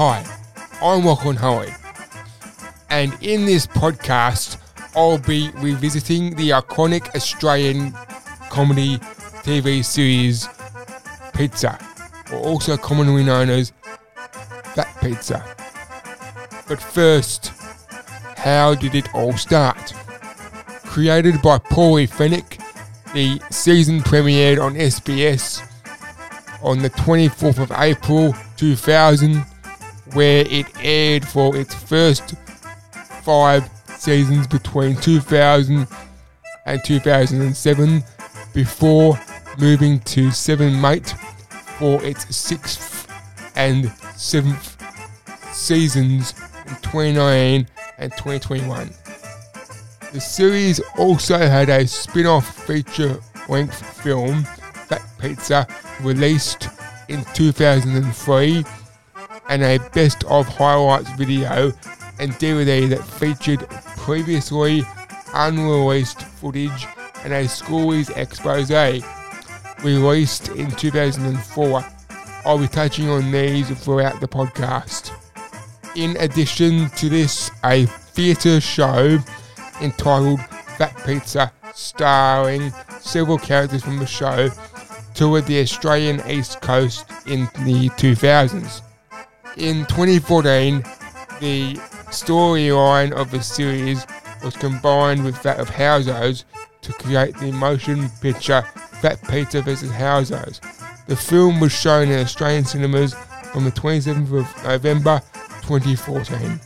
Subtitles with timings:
[0.00, 1.74] I'm Lachlan Hoey,
[2.88, 4.56] and in this podcast,
[4.94, 7.92] I'll be revisiting the iconic Australian
[8.48, 8.98] comedy
[9.42, 10.46] TV series
[11.34, 11.76] Pizza,
[12.32, 13.72] or also commonly known as
[14.76, 15.44] Fat Pizza.
[16.68, 17.48] But first,
[18.36, 19.94] how did it all start?
[20.84, 22.62] Created by Paulie Fenech,
[23.14, 25.60] the season premiered on SBS
[26.62, 29.44] on the 24th of April 2000,
[30.14, 32.34] where it aired for its first
[33.22, 35.86] five seasons between 2000
[36.66, 38.02] and 2007
[38.54, 39.18] before
[39.58, 41.14] moving to Seven Mate
[41.78, 43.08] for its sixth
[43.56, 44.76] and seventh
[45.52, 46.32] seasons
[46.66, 47.66] in 2019
[47.98, 48.90] and 2021.
[50.12, 54.44] The series also had a spin off feature length film,
[54.88, 55.66] Fat Pizza,
[56.00, 56.68] released
[57.08, 58.64] in 2003,
[59.48, 61.72] and a best of highlights video
[62.18, 64.82] and DVD that featured previously
[65.34, 66.86] unreleased footage
[67.24, 68.70] and a school's expose
[69.82, 71.84] released in 2004.
[72.44, 75.12] I'll be touching on these throughout the podcast.
[75.96, 79.18] In addition to this, a theatre show
[79.80, 80.40] entitled
[80.76, 84.48] Fat Pizza, starring several characters from the show,
[85.14, 88.82] toured the Australian East Coast in the 2000s.
[89.58, 90.84] In 2014,
[91.40, 91.74] the
[92.12, 94.06] storyline of the series
[94.44, 96.44] was combined with that of Housos
[96.80, 98.62] to create the motion picture
[99.02, 99.90] Fat Pizza vs.
[99.90, 100.60] Housos.
[101.08, 103.16] The film was shown in Australian cinemas
[103.52, 105.20] on the 27th of November
[105.62, 106.60] 2014.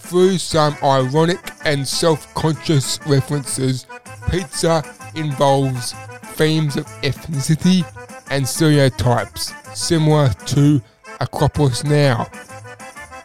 [0.00, 3.86] Through some ironic and self conscious references,
[4.32, 4.82] pizza
[5.14, 5.92] involves
[6.32, 7.86] themes of ethnicity
[8.30, 10.82] and stereotypes similar to
[11.20, 12.28] Acropolis Now.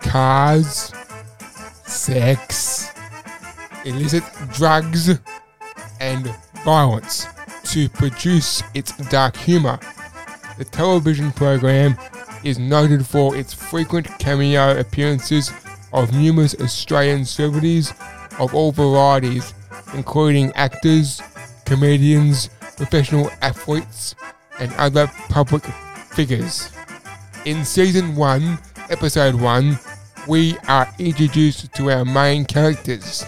[0.01, 0.94] Cars,
[1.85, 2.91] sex,
[3.85, 4.23] illicit
[4.53, 5.19] drugs,
[6.00, 6.33] and
[6.63, 7.25] violence
[7.66, 9.79] to produce its dark humour.
[10.57, 11.95] The television program
[12.44, 15.51] is noted for its frequent cameo appearances
[15.94, 17.94] of numerous Australian celebrities
[18.39, 19.53] of all varieties,
[19.94, 21.21] including actors,
[21.66, 24.16] comedians, professional athletes,
[24.59, 25.63] and other public
[26.13, 26.71] figures.
[27.45, 29.79] In season 1, episode 1,
[30.27, 33.23] we are introduced to our main characters.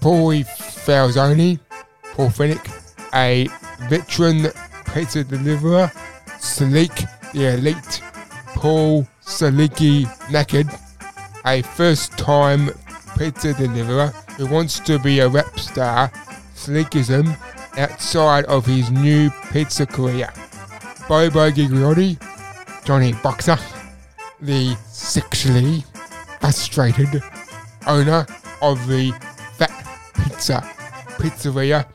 [0.00, 1.60] Paulie Falzoni,
[2.14, 2.68] Paul Fenech,
[3.14, 3.46] a
[3.88, 4.48] veteran
[4.92, 5.90] pizza deliverer,
[6.40, 8.02] Sleek the elite
[8.54, 10.68] Paul Saliki Nakad,
[11.46, 12.70] a first time
[13.16, 16.08] pizza deliverer who wants to be a rap star,
[16.54, 17.36] Sleekism,
[17.78, 20.32] outside of his new pizza career.
[21.08, 22.18] Bobo Gigliotti,
[22.84, 23.58] Johnny Boxer,
[24.40, 25.82] the sexually
[26.40, 27.22] frustrated
[27.86, 28.26] owner
[28.60, 29.12] of the
[29.56, 29.72] Fat
[30.14, 30.60] Pizza
[31.16, 31.86] Pizzeria.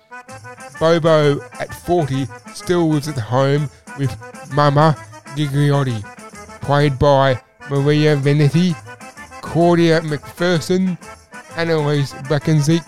[0.79, 3.69] Bobo, at 40, still lives at home
[3.99, 4.15] with
[4.51, 4.95] Mama
[5.35, 6.01] Gigliotti,
[6.61, 7.39] played by
[7.69, 8.75] Maria Venuti.
[9.41, 10.97] Claudia McPherson,
[11.55, 12.87] Annalise Braakensiek,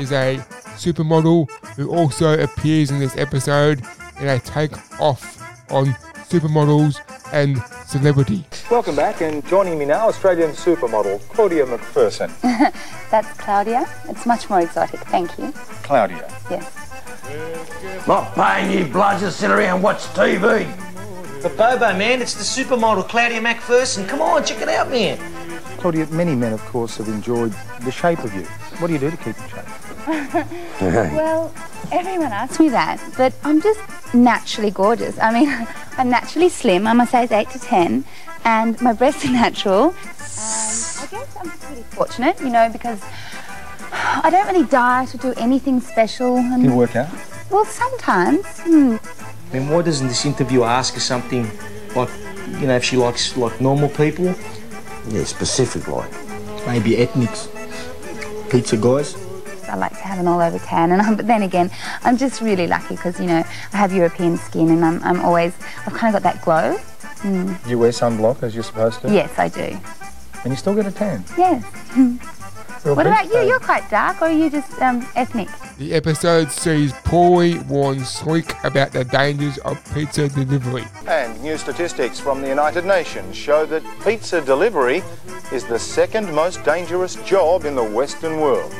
[0.00, 0.36] is a
[0.76, 3.82] supermodel who also appears in this episode
[4.20, 5.38] in a take off
[5.70, 5.86] on
[6.28, 7.00] supermodels
[7.32, 8.44] and celebrity.
[8.70, 12.30] Welcome back, and joining me now, Australian supermodel Claudia McPherson.
[13.10, 13.88] That's Claudia.
[14.08, 15.52] It's much more exotic, thank you.
[15.82, 16.28] Claudia.
[16.50, 18.06] Yes.
[18.06, 20.66] Not paying you bludgers sit around and watch TV.
[21.42, 24.06] But Bobo, man, it's the supermodel Claudia McPherson.
[24.08, 25.18] Come on, check it out, man.
[25.78, 28.42] Claudia, many men, of course, have enjoyed the shape of you.
[28.78, 29.66] What do you do to keep in shape?
[30.80, 31.54] Well,
[31.92, 33.80] everyone asks me that, but I'm just
[34.14, 35.18] naturally gorgeous.
[35.18, 35.48] I mean,
[35.98, 36.86] I'm naturally slim.
[36.86, 38.04] I'm a size 8 to 10,
[38.44, 39.84] and my breasts are natural.
[39.90, 39.94] And
[41.02, 43.00] I guess I'm pretty fortunate, you know, because
[43.92, 46.36] I don't really diet or do anything special.
[46.36, 47.08] And, You work out?
[47.50, 48.44] well, sometimes.
[48.60, 48.96] Hmm.
[49.52, 51.46] I mean, why doesn't this interviewer ask her something
[51.94, 52.08] like,
[52.58, 54.34] you know, if she likes like normal people?
[55.08, 56.10] Yeah, specific like.
[56.66, 57.48] Maybe ethnics.
[58.48, 59.14] Pizza guys.
[59.68, 61.70] I like to have an all-over tan, and I'm, but then again,
[62.02, 65.54] I'm just really lucky because you know I have European skin, and I'm, I'm always
[65.86, 66.78] I've kind of got that glow.
[67.68, 69.12] You wear sunblock as you're supposed to?
[69.12, 69.78] Yes, I do.
[70.42, 71.24] And you still get a tan?
[71.38, 71.62] Yes.
[72.84, 73.34] Real What about you?
[73.34, 73.46] fan.
[73.46, 75.48] You're quite dark, or are you just um, ethnic?
[75.78, 80.84] The episode sees Paulie warn Sleek about the dangers of pizza delivery.
[81.06, 85.04] And new statistics from the United Nations show that pizza delivery
[85.52, 88.74] is the second most dangerous job in the Western world.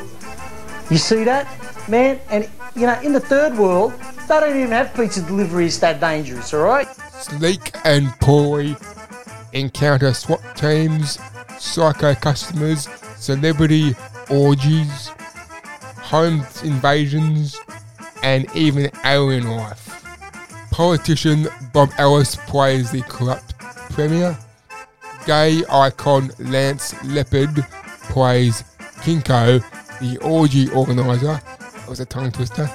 [0.93, 1.49] You see that,
[1.89, 2.21] man?
[2.29, 2.47] And
[2.77, 3.95] you know, in the third world,
[4.29, 5.65] they don't even have pizza delivery.
[5.65, 6.87] It's that dangerous, all right?
[6.87, 8.77] Sleek and Paulie
[9.55, 11.19] encounter SWAT teams,
[11.59, 13.95] psycho customers, celebrity
[14.29, 15.09] orgies,
[15.97, 17.59] home invasions,
[18.23, 20.05] and even alien life.
[20.73, 23.59] Politician Bob Ellis plays the corrupt
[23.93, 24.37] premier.
[25.25, 27.65] Gay icon Lance Leopard
[28.11, 28.63] plays
[29.01, 29.65] Kinko,
[30.03, 31.41] the orgy organizer.
[31.89, 32.69] Was a tongue twister.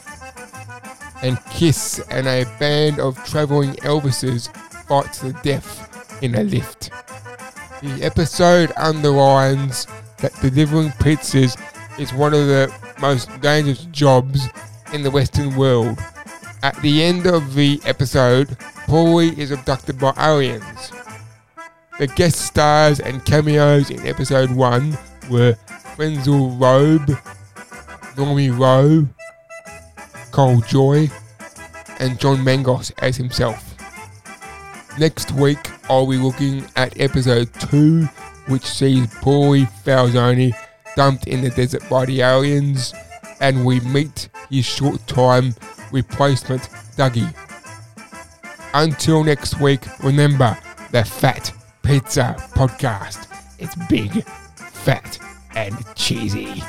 [1.22, 4.48] And Kiss and a band of traveling Elvises
[4.88, 6.90] fight to the death in a lift.
[7.82, 9.88] The episode underlines
[10.18, 11.60] that delivering pizzas
[12.00, 14.48] is one of the most dangerous jobs
[14.94, 15.98] in the Western world.
[16.64, 18.50] At the end of the episode,
[18.88, 20.92] Paulie is abducted by aliens.
[22.00, 24.98] The guest stars and cameos in episode 1
[25.30, 25.56] were
[25.98, 27.08] Frenzal Rhomb,
[28.16, 29.08] Normie Rowe,
[30.32, 31.10] Col Joye,
[32.00, 33.74] and John Mangos as himself.
[35.00, 35.58] Next week,
[35.90, 38.04] I'll be looking at episode 2,
[38.48, 40.54] which sees Paulie Falzoni
[40.96, 42.94] dumped in the desert by the aliens,
[43.40, 45.56] and we meet his short time
[45.92, 46.62] replacement,
[46.96, 47.34] Dougie.
[48.76, 50.56] Until next week, remember
[50.92, 51.52] the Fat
[51.82, 53.26] Pizza Podcast.
[53.58, 54.24] It's big,
[54.56, 55.18] fat,
[55.58, 56.62] and cheesy.